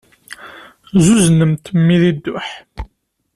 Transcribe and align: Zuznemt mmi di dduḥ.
Zuznemt 1.05 1.65
mmi 1.77 1.95
di 2.01 2.11
dduḥ. 2.15 2.49